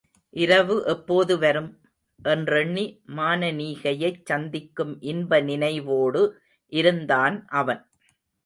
இரவு 0.33 0.85
எப்போது 0.85 1.33
வரும்? 1.37 1.67
என்றெண்ணி 2.19 2.85
மானனீகையைச் 3.15 4.25
சந்திக்கும் 4.25 5.01
இன்ப 5.03 5.41
நினைவோடு 5.41 6.23
இருந்தான் 6.73 7.37
அவன். 7.53 7.83